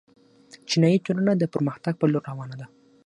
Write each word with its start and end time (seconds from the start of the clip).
چینايي 0.69 0.99
ټولنه 1.05 1.31
د 1.37 1.43
پرمختګ 1.53 1.93
په 1.97 2.05
لور 2.11 2.23
روانه 2.31 2.55
ده. 2.61 2.67